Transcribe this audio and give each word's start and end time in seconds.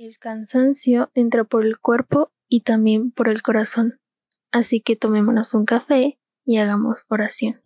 El 0.00 0.16
cansancio 0.18 1.10
entra 1.14 1.42
por 1.42 1.66
el 1.66 1.80
cuerpo 1.80 2.30
y 2.48 2.60
también 2.60 3.10
por 3.10 3.28
el 3.28 3.42
corazón. 3.42 3.98
Así 4.52 4.80
que 4.80 4.94
tomémonos 4.94 5.54
un 5.54 5.64
café 5.64 6.20
y 6.44 6.58
hagamos 6.58 7.04
oración. 7.08 7.56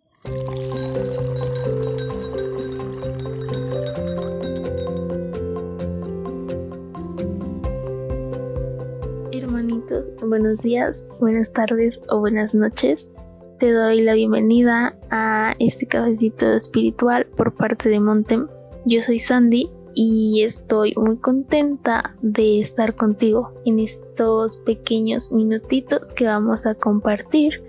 Hermanitos, 9.31 10.09
buenos 10.27 10.63
días, 10.63 11.07
buenas 11.19 11.53
tardes 11.53 12.01
o 12.09 12.19
buenas 12.19 12.55
noches. 12.55 13.13
Te 13.59 13.71
doy 13.71 14.01
la 14.01 14.15
bienvenida 14.15 14.97
a 15.11 15.53
este 15.59 15.85
cafecito 15.85 16.51
espiritual 16.51 17.27
por 17.27 17.53
parte 17.53 17.89
de 17.89 17.99
Montem. 17.99 18.47
Yo 18.85 19.03
soy 19.03 19.19
Sandy 19.19 19.69
y 19.95 20.43
estoy 20.43 20.93
muy 20.95 21.17
contenta 21.17 22.15
de 22.21 22.61
estar 22.61 22.95
contigo 22.95 23.53
en 23.65 23.79
estos 23.79 24.57
pequeños 24.57 25.31
minutitos 25.31 26.13
que 26.13 26.25
vamos 26.25 26.65
a 26.65 26.75
compartir. 26.75 27.63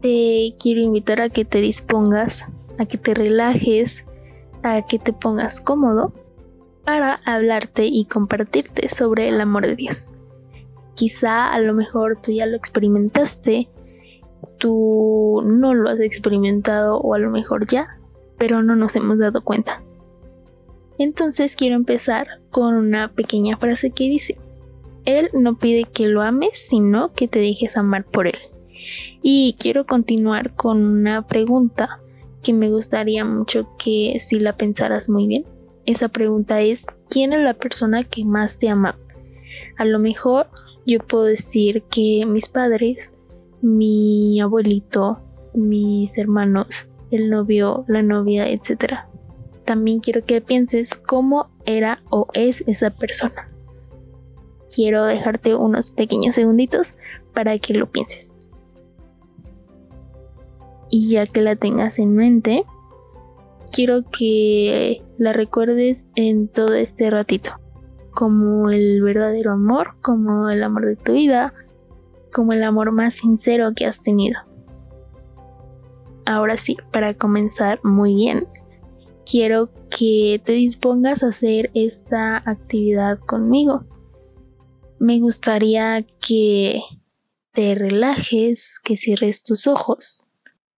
Te 0.00 0.54
quiero 0.60 0.80
invitar 0.80 1.20
a 1.20 1.28
que 1.28 1.44
te 1.44 1.60
dispongas, 1.60 2.48
a 2.78 2.86
que 2.86 2.98
te 2.98 3.14
relajes, 3.14 4.06
a 4.62 4.82
que 4.82 4.98
te 4.98 5.12
pongas 5.12 5.60
cómodo 5.60 6.12
para 6.84 7.20
hablarte 7.24 7.86
y 7.86 8.04
compartirte 8.06 8.88
sobre 8.88 9.28
el 9.28 9.40
amor 9.40 9.66
de 9.66 9.76
Dios. 9.76 10.12
Quizá 10.94 11.52
a 11.52 11.58
lo 11.58 11.74
mejor 11.74 12.18
tú 12.22 12.32
ya 12.32 12.46
lo 12.46 12.56
experimentaste, 12.56 13.68
tú 14.58 15.42
no 15.44 15.74
lo 15.74 15.90
has 15.90 16.00
experimentado 16.00 16.98
o 16.98 17.14
a 17.14 17.18
lo 17.18 17.30
mejor 17.30 17.66
ya, 17.66 17.98
pero 18.38 18.62
no 18.62 18.76
nos 18.76 18.94
hemos 18.96 19.18
dado 19.18 19.42
cuenta. 19.42 19.82
Entonces 20.98 21.56
quiero 21.56 21.76
empezar 21.76 22.26
con 22.50 22.74
una 22.74 23.12
pequeña 23.12 23.56
frase 23.56 23.90
que 23.90 24.04
dice, 24.04 24.36
Él 25.04 25.30
no 25.32 25.58
pide 25.58 25.84
que 25.84 26.06
lo 26.06 26.22
ames, 26.22 26.66
sino 26.68 27.12
que 27.12 27.28
te 27.28 27.40
dejes 27.40 27.76
amar 27.76 28.04
por 28.04 28.26
Él. 28.26 28.38
Y 29.22 29.56
quiero 29.58 29.86
continuar 29.86 30.54
con 30.54 30.84
una 30.84 31.26
pregunta 31.26 32.00
que 32.42 32.52
me 32.52 32.70
gustaría 32.70 33.24
mucho 33.24 33.68
que 33.78 34.16
si 34.20 34.38
la 34.38 34.56
pensaras 34.56 35.08
muy 35.08 35.26
bien. 35.26 35.44
Esa 35.86 36.08
pregunta 36.08 36.60
es, 36.60 36.86
¿quién 37.08 37.32
es 37.32 37.40
la 37.40 37.54
persona 37.54 38.04
que 38.04 38.24
más 38.24 38.58
te 38.58 38.68
ama? 38.68 38.98
A 39.76 39.84
lo 39.84 39.98
mejor 39.98 40.48
yo 40.86 40.98
puedo 41.00 41.24
decir 41.24 41.82
que 41.90 42.24
mis 42.26 42.48
padres, 42.48 43.14
mi 43.62 44.40
abuelito, 44.40 45.18
mis 45.54 46.16
hermanos, 46.18 46.88
el 47.10 47.30
novio, 47.30 47.84
la 47.88 48.02
novia, 48.02 48.48
etc 48.48 49.13
también 49.64 50.00
quiero 50.00 50.24
que 50.24 50.40
pienses 50.40 50.94
cómo 50.94 51.48
era 51.64 52.02
o 52.10 52.28
es 52.34 52.64
esa 52.66 52.90
persona. 52.90 53.48
Quiero 54.74 55.04
dejarte 55.04 55.54
unos 55.54 55.90
pequeños 55.90 56.34
segunditos 56.34 56.94
para 57.32 57.58
que 57.58 57.74
lo 57.74 57.90
pienses. 57.90 58.36
Y 60.90 61.10
ya 61.10 61.26
que 61.26 61.40
la 61.40 61.56
tengas 61.56 61.98
en 61.98 62.14
mente, 62.14 62.64
quiero 63.72 64.02
que 64.10 65.02
la 65.18 65.32
recuerdes 65.32 66.08
en 66.14 66.48
todo 66.48 66.74
este 66.74 67.10
ratito. 67.10 67.52
Como 68.12 68.70
el 68.70 69.02
verdadero 69.02 69.52
amor, 69.52 69.96
como 70.00 70.50
el 70.50 70.62
amor 70.62 70.86
de 70.86 70.96
tu 70.96 71.12
vida, 71.12 71.52
como 72.32 72.52
el 72.52 72.62
amor 72.62 72.92
más 72.92 73.14
sincero 73.14 73.72
que 73.74 73.86
has 73.86 74.00
tenido. 74.00 74.38
Ahora 76.26 76.56
sí, 76.56 76.76
para 76.92 77.14
comenzar 77.14 77.80
muy 77.82 78.14
bien, 78.14 78.46
quiero 79.24 79.70
que 79.90 80.40
te 80.44 80.52
dispongas 80.52 81.22
a 81.22 81.28
hacer 81.28 81.70
esta 81.74 82.36
actividad 82.36 83.18
conmigo. 83.18 83.84
Me 84.98 85.20
gustaría 85.20 86.04
que 86.20 86.82
te 87.52 87.74
relajes, 87.74 88.78
que 88.82 88.96
cierres 88.96 89.42
tus 89.42 89.66
ojos 89.66 90.22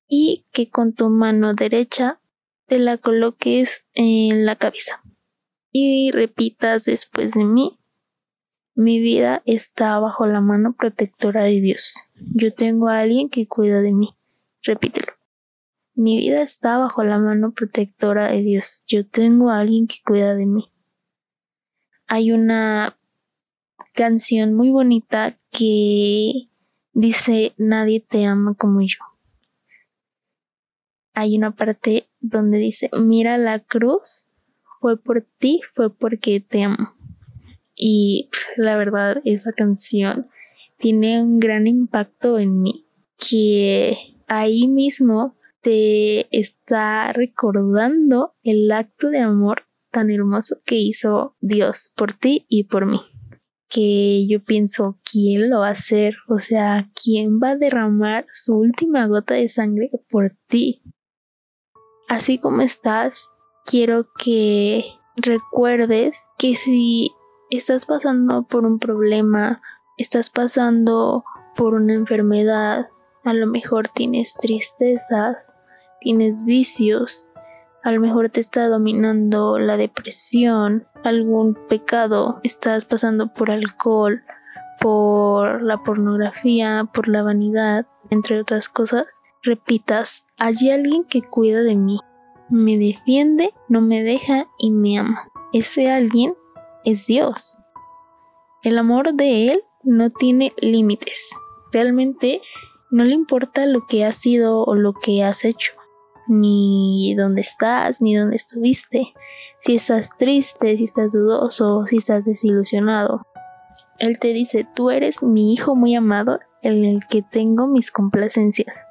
y 0.08 0.44
que 0.52 0.70
con 0.70 0.92
tu 0.92 1.08
mano 1.08 1.52
derecha 1.54 2.20
te 2.66 2.78
la 2.78 2.98
coloques 2.98 3.84
en 3.94 4.44
la 4.44 4.56
cabeza 4.56 5.02
y 5.72 6.10
repitas 6.10 6.84
después 6.84 7.32
de 7.32 7.44
mí. 7.44 7.78
Mi 8.74 9.00
vida 9.00 9.42
está 9.46 9.98
bajo 9.98 10.26
la 10.26 10.40
mano 10.40 10.74
protectora 10.74 11.44
de 11.44 11.60
Dios. 11.60 11.94
Yo 12.34 12.52
tengo 12.52 12.88
a 12.88 13.00
alguien 13.00 13.30
que 13.30 13.46
cuida 13.46 13.80
de 13.80 13.92
mí. 13.92 14.10
Repítelo. 14.62 15.15
Mi 15.96 16.18
vida 16.18 16.42
está 16.42 16.76
bajo 16.76 17.02
la 17.04 17.18
mano 17.18 17.52
protectora 17.52 18.30
de 18.30 18.42
Dios. 18.42 18.84
Yo 18.86 19.06
tengo 19.06 19.48
a 19.48 19.60
alguien 19.60 19.86
que 19.86 19.96
cuida 20.04 20.34
de 20.34 20.44
mí. 20.44 20.70
Hay 22.06 22.32
una 22.32 22.98
canción 23.94 24.52
muy 24.52 24.68
bonita 24.68 25.38
que 25.50 26.34
dice 26.92 27.54
Nadie 27.56 28.00
te 28.00 28.26
ama 28.26 28.54
como 28.54 28.82
yo. 28.82 28.98
Hay 31.14 31.34
una 31.34 31.52
parte 31.52 32.10
donde 32.20 32.58
dice 32.58 32.90
Mira 32.92 33.38
la 33.38 33.60
cruz, 33.60 34.28
fue 34.78 34.98
por 34.98 35.26
ti, 35.38 35.62
fue 35.72 35.88
porque 35.88 36.40
te 36.40 36.62
amo. 36.62 36.94
Y 37.74 38.28
la 38.58 38.76
verdad, 38.76 39.22
esa 39.24 39.54
canción 39.54 40.28
tiene 40.76 41.22
un 41.22 41.38
gran 41.38 41.66
impacto 41.66 42.38
en 42.38 42.60
mí. 42.60 42.86
Que 43.16 43.96
ahí 44.26 44.68
mismo 44.68 45.35
te 45.66 46.28
está 46.30 47.12
recordando 47.12 48.36
el 48.44 48.70
acto 48.70 49.08
de 49.08 49.18
amor 49.18 49.62
tan 49.90 50.12
hermoso 50.12 50.58
que 50.64 50.76
hizo 50.76 51.34
Dios 51.40 51.92
por 51.96 52.12
ti 52.12 52.46
y 52.48 52.64
por 52.68 52.86
mí. 52.86 53.00
Que 53.68 54.28
yo 54.28 54.44
pienso, 54.44 55.00
¿quién 55.02 55.50
lo 55.50 55.58
va 55.58 55.70
a 55.70 55.72
hacer? 55.72 56.14
O 56.28 56.38
sea, 56.38 56.88
¿quién 56.94 57.40
va 57.42 57.50
a 57.50 57.56
derramar 57.56 58.26
su 58.30 58.54
última 58.54 59.08
gota 59.08 59.34
de 59.34 59.48
sangre 59.48 59.90
por 60.08 60.36
ti? 60.46 60.84
Así 62.06 62.38
como 62.38 62.62
estás, 62.62 63.34
quiero 63.64 64.06
que 64.16 64.84
recuerdes 65.16 66.28
que 66.38 66.54
si 66.54 67.10
estás 67.50 67.86
pasando 67.86 68.46
por 68.46 68.64
un 68.66 68.78
problema, 68.78 69.60
estás 69.96 70.30
pasando 70.30 71.24
por 71.56 71.74
una 71.74 71.94
enfermedad, 71.94 72.86
a 73.26 73.34
lo 73.34 73.46
mejor 73.48 73.88
tienes 73.88 74.34
tristezas, 74.34 75.56
tienes 76.00 76.44
vicios, 76.44 77.28
a 77.82 77.90
lo 77.90 78.00
mejor 78.00 78.30
te 78.30 78.40
está 78.40 78.68
dominando 78.68 79.58
la 79.58 79.76
depresión, 79.76 80.86
algún 81.04 81.54
pecado, 81.68 82.40
estás 82.44 82.84
pasando 82.84 83.34
por 83.34 83.50
alcohol, 83.50 84.22
por 84.80 85.60
la 85.62 85.82
pornografía, 85.82 86.88
por 86.92 87.08
la 87.08 87.22
vanidad, 87.22 87.86
entre 88.10 88.40
otras 88.40 88.68
cosas, 88.68 89.22
repitas, 89.42 90.26
hay 90.38 90.70
alguien 90.70 91.02
que 91.04 91.22
cuida 91.22 91.62
de 91.62 91.74
mí, 91.74 91.98
me 92.48 92.78
defiende, 92.78 93.52
no 93.68 93.80
me 93.80 94.04
deja 94.04 94.46
y 94.58 94.70
me 94.70 94.98
ama. 94.98 95.30
Ese 95.52 95.90
alguien 95.90 96.34
es 96.84 97.06
Dios. 97.08 97.58
El 98.62 98.78
amor 98.78 99.14
de 99.14 99.50
Él 99.50 99.62
no 99.82 100.10
tiene 100.10 100.52
límites. 100.60 101.30
Realmente 101.72 102.40
no 102.96 103.04
le 103.04 103.12
importa 103.12 103.66
lo 103.66 103.86
que 103.86 104.06
has 104.06 104.16
sido 104.16 104.64
o 104.64 104.74
lo 104.74 104.94
que 104.94 105.22
has 105.22 105.44
hecho 105.44 105.72
ni 106.28 107.14
dónde 107.14 107.42
estás, 107.42 108.00
ni 108.00 108.16
dónde 108.16 108.36
estuviste, 108.36 109.12
si 109.58 109.74
estás 109.74 110.16
triste, 110.16 110.78
si 110.78 110.84
estás 110.84 111.12
dudoso, 111.12 111.84
si 111.84 111.98
estás 111.98 112.24
desilusionado. 112.24 113.26
Él 113.98 114.18
te 114.18 114.32
dice, 114.32 114.66
tú 114.74 114.88
eres 114.88 115.22
mi 115.22 115.52
hijo 115.52 115.76
muy 115.76 115.94
amado 115.94 116.40
en 116.62 116.86
el 116.86 117.06
que 117.06 117.20
tengo 117.20 117.66
mis 117.66 117.90
complacencias. 117.90 118.82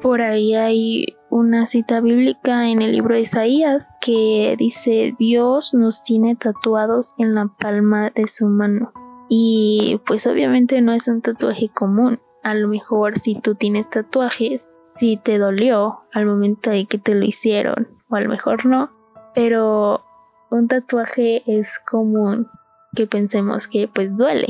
Por 0.00 0.22
ahí 0.22 0.54
hay 0.54 1.18
una 1.28 1.66
cita 1.66 2.00
bíblica 2.00 2.70
en 2.70 2.80
el 2.80 2.92
libro 2.92 3.14
de 3.14 3.20
Isaías 3.20 3.86
que 4.00 4.56
dice, 4.58 5.14
Dios 5.18 5.74
nos 5.74 6.02
tiene 6.02 6.34
tatuados 6.34 7.12
en 7.18 7.34
la 7.34 7.50
palma 7.60 8.08
de 8.08 8.26
su 8.26 8.46
mano. 8.46 8.90
Y 9.28 10.00
pues 10.06 10.26
obviamente 10.26 10.80
no 10.80 10.94
es 10.94 11.08
un 11.08 11.20
tatuaje 11.20 11.68
común. 11.68 12.20
A 12.46 12.54
lo 12.54 12.68
mejor 12.68 13.18
si 13.18 13.34
tú 13.34 13.56
tienes 13.56 13.90
tatuajes, 13.90 14.72
si 14.86 15.16
te 15.16 15.36
dolió 15.36 16.02
al 16.12 16.26
momento 16.26 16.70
de 16.70 16.86
que 16.86 16.96
te 16.96 17.12
lo 17.16 17.24
hicieron, 17.24 17.88
o 18.08 18.14
a 18.14 18.20
lo 18.20 18.28
mejor 18.28 18.66
no, 18.66 18.92
pero 19.34 20.04
un 20.52 20.68
tatuaje 20.68 21.42
es 21.48 21.80
común 21.80 22.46
que 22.94 23.08
pensemos 23.08 23.66
que 23.66 23.88
pues 23.88 24.16
duele. 24.16 24.46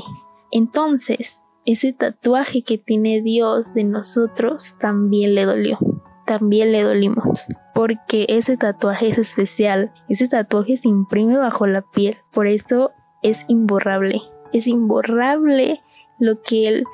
Entonces, 0.50 1.42
ese 1.64 1.94
tatuaje 1.94 2.60
que 2.60 2.76
tiene 2.76 3.22
Dios 3.22 3.72
de 3.72 3.84
nosotros 3.84 4.76
también 4.78 5.34
le 5.34 5.46
dolió, 5.46 5.78
también 6.26 6.72
le 6.72 6.82
dolimos, 6.82 7.46
porque 7.74 8.26
ese 8.28 8.58
tatuaje 8.58 9.08
es 9.08 9.16
especial, 9.16 9.90
ese 10.10 10.28
tatuaje 10.28 10.76
se 10.76 10.90
imprime 10.90 11.38
bajo 11.38 11.66
la 11.66 11.80
piel, 11.80 12.18
por 12.30 12.46
eso 12.46 12.90
es 13.22 13.46
imborrable, 13.48 14.20
es 14.52 14.66
imborrable 14.66 15.80
lo 16.18 16.42
que 16.42 16.68
Él 16.68 16.84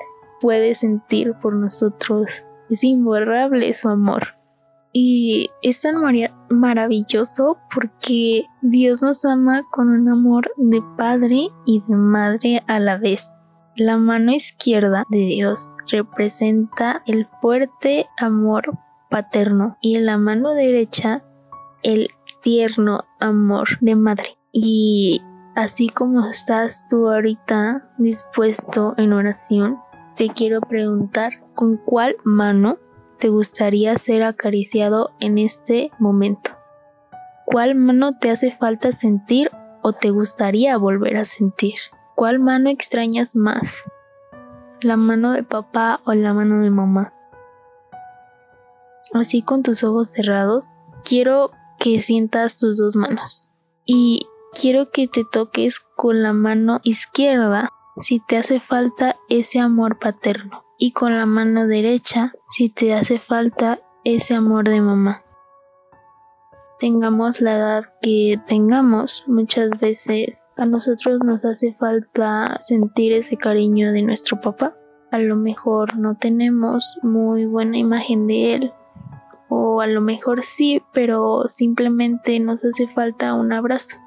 puede 0.43 0.75
sentir 0.75 1.35
por 1.41 1.55
nosotros 1.55 2.43
es 2.69 2.83
imborrable 2.83 3.73
su 3.73 3.87
amor. 3.87 4.35
Y 4.91 5.49
es 5.61 5.81
tan 5.81 5.95
maravilloso 6.49 7.57
porque 7.73 8.45
Dios 8.61 9.01
nos 9.01 9.23
ama 9.23 9.63
con 9.71 9.89
un 9.89 10.09
amor 10.09 10.51
de 10.57 10.83
padre 10.97 11.47
y 11.65 11.81
de 11.87 11.95
madre 11.95 12.61
a 12.67 12.79
la 12.79 12.97
vez. 12.97 13.41
La 13.77 13.97
mano 13.97 14.33
izquierda 14.33 15.05
de 15.09 15.19
Dios 15.19 15.71
representa 15.89 17.01
el 17.07 17.25
fuerte 17.25 18.07
amor 18.17 18.77
paterno 19.09 19.77
y 19.81 19.97
la 19.99 20.17
mano 20.17 20.51
derecha 20.51 21.23
el 21.83 22.09
tierno 22.41 23.05
amor 23.19 23.79
de 23.79 23.95
madre. 23.95 24.37
Y 24.51 25.23
así 25.55 25.87
como 25.87 26.27
estás 26.27 26.85
tú 26.87 27.09
ahorita 27.09 27.89
dispuesto 27.97 28.93
en 28.97 29.13
oración, 29.13 29.79
te 30.15 30.29
quiero 30.29 30.61
preguntar 30.61 31.33
con 31.55 31.77
cuál 31.77 32.15
mano 32.23 32.77
te 33.19 33.29
gustaría 33.29 33.97
ser 33.97 34.23
acariciado 34.23 35.11
en 35.19 35.37
este 35.37 35.91
momento. 35.99 36.51
¿Cuál 37.45 37.75
mano 37.75 38.17
te 38.17 38.29
hace 38.29 38.51
falta 38.51 38.91
sentir 38.91 39.49
o 39.81 39.93
te 39.93 40.11
gustaría 40.11 40.77
volver 40.77 41.17
a 41.17 41.25
sentir? 41.25 41.75
¿Cuál 42.15 42.39
mano 42.39 42.69
extrañas 42.69 43.35
más? 43.35 43.81
¿La 44.81 44.97
mano 44.97 45.31
de 45.31 45.43
papá 45.43 46.01
o 46.05 46.13
la 46.13 46.33
mano 46.33 46.61
de 46.61 46.69
mamá? 46.69 47.13
Así 49.13 49.41
con 49.41 49.63
tus 49.63 49.83
ojos 49.83 50.11
cerrados, 50.11 50.65
quiero 51.03 51.51
que 51.79 52.01
sientas 52.01 52.57
tus 52.57 52.77
dos 52.77 52.95
manos 52.95 53.49
y 53.85 54.27
quiero 54.59 54.89
que 54.91 55.07
te 55.07 55.23
toques 55.29 55.79
con 55.79 56.23
la 56.23 56.33
mano 56.33 56.79
izquierda 56.83 57.71
si 57.97 58.19
te 58.19 58.37
hace 58.37 58.59
falta 58.59 59.17
ese 59.29 59.59
amor 59.59 59.99
paterno 59.99 60.63
y 60.77 60.91
con 60.91 61.15
la 61.15 61.25
mano 61.25 61.67
derecha 61.67 62.33
si 62.49 62.69
te 62.69 62.93
hace 62.93 63.19
falta 63.19 63.79
ese 64.03 64.35
amor 64.35 64.67
de 64.67 64.81
mamá. 64.81 65.23
Tengamos 66.79 67.39
la 67.39 67.55
edad 67.55 67.83
que 68.01 68.41
tengamos, 68.47 69.23
muchas 69.27 69.69
veces 69.79 70.51
a 70.57 70.65
nosotros 70.65 71.23
nos 71.23 71.45
hace 71.45 71.73
falta 71.73 72.57
sentir 72.59 73.13
ese 73.13 73.37
cariño 73.37 73.93
de 73.93 74.01
nuestro 74.01 74.41
papá. 74.41 74.75
A 75.11 75.19
lo 75.19 75.35
mejor 75.35 75.97
no 75.97 76.17
tenemos 76.17 76.99
muy 77.03 77.45
buena 77.45 77.77
imagen 77.77 78.27
de 78.27 78.55
él, 78.55 78.73
o 79.47 79.79
a 79.79 79.87
lo 79.87 80.01
mejor 80.01 80.43
sí, 80.43 80.81
pero 80.91 81.47
simplemente 81.47 82.39
nos 82.39 82.65
hace 82.65 82.87
falta 82.87 83.33
un 83.35 83.53
abrazo, 83.53 83.97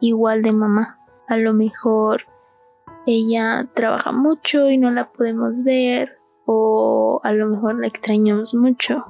igual 0.00 0.42
de 0.42 0.50
mamá. 0.50 0.98
A 1.28 1.36
lo 1.36 1.52
mejor 1.52 2.22
ella 3.10 3.68
trabaja 3.74 4.12
mucho 4.12 4.68
y 4.68 4.76
no 4.76 4.90
la 4.90 5.10
podemos 5.10 5.64
ver, 5.64 6.18
o 6.44 7.20
a 7.24 7.32
lo 7.32 7.48
mejor 7.48 7.80
la 7.80 7.86
extrañamos 7.86 8.54
mucho. 8.54 9.04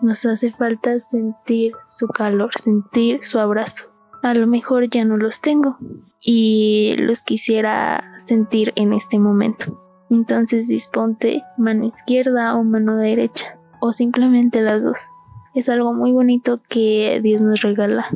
Nos 0.00 0.26
hace 0.26 0.52
falta 0.52 0.98
sentir 0.98 1.72
su 1.86 2.08
calor, 2.08 2.50
sentir 2.60 3.22
su 3.22 3.38
abrazo. 3.38 3.90
A 4.24 4.34
lo 4.34 4.48
mejor 4.48 4.88
ya 4.88 5.04
no 5.04 5.16
los 5.16 5.40
tengo 5.40 5.78
y 6.20 6.96
los 6.98 7.22
quisiera 7.22 8.14
sentir 8.18 8.72
en 8.74 8.92
este 8.92 9.20
momento. 9.20 9.66
Entonces 10.10 10.66
disponte 10.66 11.44
mano 11.56 11.84
izquierda 11.84 12.56
o 12.56 12.64
mano 12.64 12.96
derecha 12.96 13.56
o 13.80 13.92
simplemente 13.92 14.62
las 14.62 14.84
dos 14.84 15.10
es 15.54 15.68
algo 15.68 15.94
muy 15.94 16.10
bonito 16.10 16.60
que 16.68 17.20
Dios 17.22 17.40
nos 17.40 17.62
regala. 17.62 18.08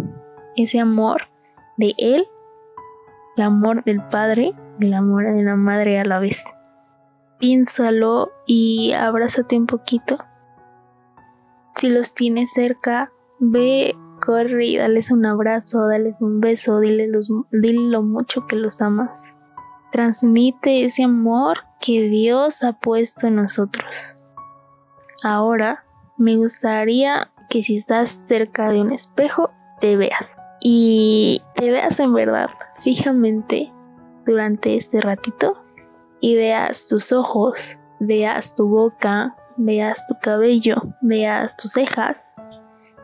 Ese 0.57 0.81
amor 0.81 1.29
de 1.77 1.95
Él, 1.97 2.27
el 3.37 3.45
amor 3.45 3.85
del 3.85 4.03
Padre, 4.09 4.51
el 4.81 4.95
amor 4.95 5.25
de 5.35 5.43
la 5.43 5.57
Madre 5.57 5.99
a 5.99 6.05
la 6.05 6.19
vez. 6.19 6.45
Piénsalo 7.39 8.31
y 8.47 8.93
abrázate 8.93 9.57
un 9.57 9.67
poquito. 9.67 10.17
Si 11.75 11.89
los 11.89 12.15
tienes 12.15 12.53
cerca, 12.53 13.07
ve, 13.39 13.95
corre 14.25 14.67
y 14.67 14.77
dales 14.77 15.11
un 15.11 15.27
abrazo, 15.27 15.87
dales 15.87 16.21
un 16.23 16.41
beso, 16.41 16.81
dile, 16.81 17.11
dile 17.53 17.89
lo 17.91 18.03
mucho 18.03 18.47
que 18.47 18.57
los 18.57 18.83
amas. 18.83 19.41
Transmite 19.93 20.85
ese 20.85 21.05
amor 21.05 21.59
que 21.81 22.09
Dios 22.09 22.63
ha 22.63 22.73
puesto 22.73 23.29
en 23.29 23.37
nosotros. 23.37 24.17
Ahora 25.23 25.85
me 26.17 26.37
gustaría 26.37 27.31
que 27.49 27.63
si 27.63 27.77
estás 27.77 28.11
cerca 28.11 28.71
de 28.71 28.81
un 28.81 28.93
espejo, 28.93 29.51
te 29.81 29.97
veas. 29.97 30.37
Y 30.61 31.43
te 31.55 31.71
veas 31.71 32.01
en 32.01 32.13
verdad, 32.13 32.51
fijamente, 32.79 33.73
durante 34.29 34.77
este 34.77 35.01
ratito. 35.01 35.65
Y 36.21 36.37
veas 36.37 36.87
tus 36.87 37.13
ojos, 37.13 37.79
veas 37.99 38.55
tu 38.55 38.69
boca, 38.69 39.37
veas 39.57 40.05
tu 40.07 40.15
cabello, 40.21 40.77
veas 41.01 41.57
tus 41.57 41.73
cejas, 41.73 42.35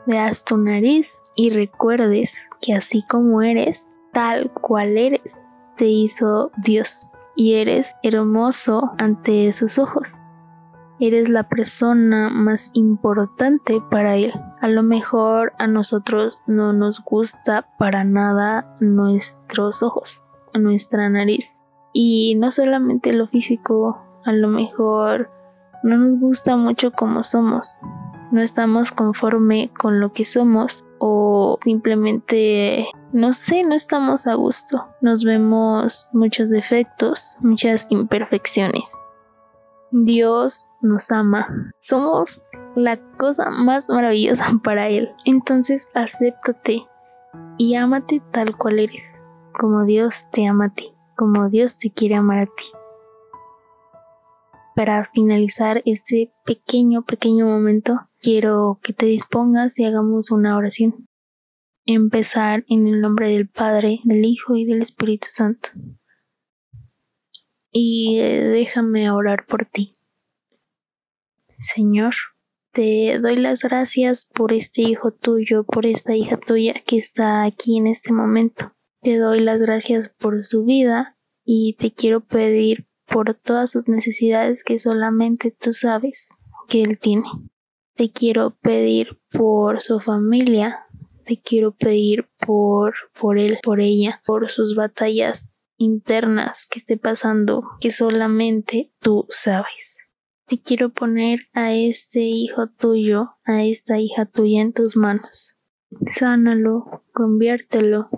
veas 0.06 0.44
tu 0.44 0.56
nariz 0.56 1.22
y 1.36 1.50
recuerdes 1.50 2.48
que 2.60 2.74
así 2.74 3.04
como 3.08 3.42
eres, 3.42 3.88
tal 4.12 4.52
cual 4.52 4.96
eres, 4.96 5.48
te 5.76 5.86
hizo 5.86 6.50
Dios 6.56 7.04
y 7.36 7.54
eres 7.54 7.94
hermoso 8.02 8.92
ante 8.98 9.48
esos 9.48 9.78
ojos 9.78 10.20
eres 11.00 11.28
la 11.28 11.48
persona 11.48 12.28
más 12.30 12.70
importante 12.74 13.80
para 13.90 14.16
él. 14.16 14.32
A 14.60 14.68
lo 14.68 14.82
mejor 14.82 15.52
a 15.58 15.66
nosotros 15.66 16.42
no 16.46 16.72
nos 16.72 17.02
gusta 17.02 17.66
para 17.78 18.04
nada 18.04 18.76
nuestros 18.80 19.82
ojos, 19.82 20.24
nuestra 20.58 21.08
nariz. 21.08 21.60
Y 21.92 22.34
no 22.36 22.50
solamente 22.50 23.12
lo 23.12 23.28
físico, 23.28 24.02
a 24.24 24.32
lo 24.32 24.48
mejor 24.48 25.30
no 25.82 25.98
nos 25.98 26.20
gusta 26.20 26.56
mucho 26.56 26.92
como 26.92 27.22
somos. 27.22 27.80
No 28.32 28.40
estamos 28.40 28.90
conforme 28.90 29.70
con 29.78 30.00
lo 30.00 30.12
que 30.12 30.24
somos 30.24 30.84
o 30.98 31.58
simplemente, 31.62 32.86
no 33.12 33.32
sé, 33.32 33.62
no 33.64 33.74
estamos 33.74 34.26
a 34.26 34.34
gusto. 34.34 34.86
Nos 35.00 35.24
vemos 35.24 36.08
muchos 36.12 36.50
defectos, 36.50 37.38
muchas 37.42 37.86
imperfecciones. 37.90 38.92
Dios 39.90 40.66
nos 40.80 41.10
ama. 41.12 41.72
Somos 41.78 42.42
la 42.74 42.98
cosa 43.16 43.50
más 43.50 43.88
maravillosa 43.88 44.46
para 44.64 44.88
Él. 44.88 45.10
Entonces 45.24 45.88
acéptate 45.94 46.86
y 47.58 47.74
ámate 47.76 48.22
tal 48.32 48.56
cual 48.56 48.78
eres, 48.80 49.20
como 49.58 49.84
Dios 49.84 50.28
te 50.32 50.46
ama 50.46 50.66
a 50.66 50.74
ti, 50.74 50.92
como 51.16 51.48
Dios 51.48 51.78
te 51.78 51.90
quiere 51.90 52.16
amar 52.16 52.40
a 52.40 52.46
ti. 52.46 52.64
Para 54.76 55.08
finalizar 55.14 55.82
este 55.84 56.32
pequeño, 56.44 57.04
pequeño 57.04 57.46
momento, 57.46 58.00
quiero 58.20 58.80
que 58.82 58.92
te 58.92 59.06
dispongas 59.06 59.78
y 59.78 59.84
hagamos 59.84 60.30
una 60.30 60.56
oración. 60.56 61.08
Empezar 61.86 62.64
en 62.68 62.88
el 62.88 63.00
nombre 63.00 63.28
del 63.28 63.48
Padre, 63.48 64.00
del 64.04 64.24
Hijo 64.24 64.56
y 64.56 64.64
del 64.64 64.82
Espíritu 64.82 65.28
Santo 65.30 65.68
y 67.74 68.18
déjame 68.18 69.10
orar 69.10 69.46
por 69.46 69.66
ti. 69.66 69.92
Señor, 71.58 72.14
te 72.72 73.18
doy 73.18 73.36
las 73.36 73.64
gracias 73.64 74.30
por 74.32 74.52
este 74.52 74.82
hijo 74.82 75.12
tuyo, 75.12 75.64
por 75.64 75.84
esta 75.84 76.14
hija 76.14 76.38
tuya 76.38 76.74
que 76.86 76.98
está 76.98 77.42
aquí 77.42 77.76
en 77.76 77.88
este 77.88 78.12
momento. 78.12 78.72
Te 79.04 79.18
doy 79.18 79.40
las 79.40 79.60
gracias 79.60 80.08
por 80.08 80.42
su 80.44 80.64
vida 80.64 81.18
y 81.44 81.74
te 81.74 81.92
quiero 81.92 82.24
pedir 82.24 82.86
por 83.04 83.34
todas 83.34 83.70
sus 83.70 83.86
necesidades 83.86 84.64
que 84.64 84.78
solamente 84.78 85.50
tú 85.50 85.74
sabes 85.74 86.30
que 86.70 86.80
él 86.80 86.98
tiene. 86.98 87.26
Te 87.96 88.10
quiero 88.10 88.56
pedir 88.62 89.20
por 89.30 89.82
su 89.82 90.00
familia, 90.00 90.86
te 91.26 91.38
quiero 91.38 91.72
pedir 91.72 92.30
por 92.46 92.94
por 93.20 93.38
él, 93.38 93.58
por 93.62 93.82
ella, 93.82 94.22
por 94.24 94.48
sus 94.48 94.74
batallas 94.74 95.54
internas 95.76 96.66
que 96.66 96.78
esté 96.78 96.96
pasando 96.96 97.62
que 97.82 97.90
solamente 97.90 98.90
tú 99.00 99.26
sabes. 99.28 99.98
Te 100.46 100.62
quiero 100.62 100.94
poner 100.94 101.40
a 101.52 101.74
este 101.74 102.22
hijo 102.22 102.68
tuyo, 102.68 103.32
a 103.44 103.64
esta 103.64 103.98
hija 103.98 104.24
tuya 104.24 104.62
en 104.62 104.72
tus 104.72 104.96
manos. 104.96 105.58
Sánalo, 106.06 107.04
conviértelo, 107.12 108.08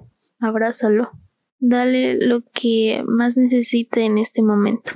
abrázalo, 0.47 1.11
dale 1.59 2.17
lo 2.27 2.43
que 2.53 3.03
más 3.07 3.37
necesite 3.37 4.05
en 4.05 4.19
este 4.19 4.43
momento. 4.43 4.93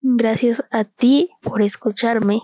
Gracias 0.00 0.64
a 0.70 0.84
ti 0.84 1.30
por 1.40 1.62
escucharme. 1.62 2.40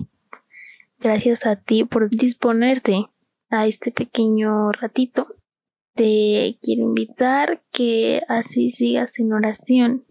Gracias 0.99 1.47
a 1.47 1.57
ti 1.57 1.85
por 1.85 2.11
disponerte 2.11 3.07
a 3.51 3.67
este 3.67 3.91
pequeño 3.91 4.73
ratito 4.73 5.29
te 5.95 6.59
quiero 6.63 6.85
invitar 6.85 7.63
que 7.73 8.23
así 8.27 8.71
sigas 8.71 9.19
en 9.19 9.33
oración, 9.33 10.07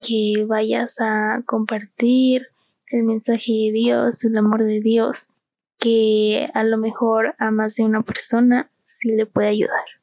que 0.00 0.44
vayas 0.46 1.00
a 1.00 1.42
compartir 1.46 2.48
el 2.86 3.02
mensaje 3.04 3.52
de 3.52 3.72
Dios, 3.72 4.24
el 4.24 4.36
amor 4.36 4.64
de 4.64 4.80
Dios, 4.80 5.36
que 5.78 6.50
a 6.54 6.62
lo 6.62 6.78
mejor 6.78 7.34
a 7.38 7.50
más 7.50 7.74
de 7.74 7.84
una 7.84 8.02
persona 8.02 8.70
sí 8.82 9.10
le 9.10 9.26
puede 9.26 9.48
ayudar. 9.48 9.99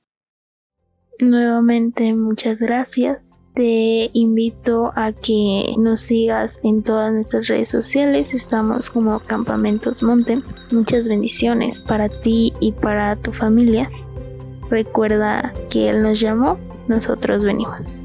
Nuevamente 1.19 2.13
muchas 2.13 2.62
gracias 2.62 3.41
Te 3.55 4.12
invito 4.13 4.91
a 4.95 5.13
que 5.13 5.74
nos 5.79 6.01
sigas 6.01 6.59
en 6.63 6.83
todas 6.83 7.12
nuestras 7.12 7.47
redes 7.47 7.69
sociales. 7.69 8.36
Estamos 8.36 8.91
como 8.91 9.17
Campamentos 9.19 10.03
Monte. 10.03 10.38
Muchas 10.71 11.07
bendiciones 11.07 11.79
para 11.79 12.07
ti 12.07 12.53
y 12.59 12.71
para 12.71 13.15
tu 13.15 13.31
familia. 13.31 13.89
Recuerda 14.69 15.53
que 15.71 15.89
Él 15.89 16.03
nos 16.03 16.19
llamó, 16.19 16.59
nosotros 16.88 17.43
venimos. 17.43 18.03